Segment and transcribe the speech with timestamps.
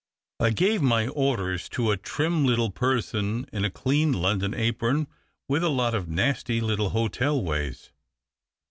[0.39, 5.05] I gave my orders to a trim little person in a clean London apron,
[5.47, 7.91] with a lot of nasty little hotel ways.